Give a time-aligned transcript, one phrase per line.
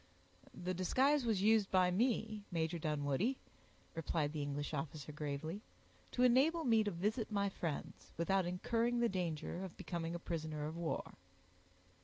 [0.55, 3.37] "The disguise was used by me, Major Dunwoodie,"
[3.93, 5.61] replied the English officer, gravely,
[6.13, 10.65] "to enable me to visit my friends, without incurring the danger of becoming a prisoner
[10.65, 11.13] of war."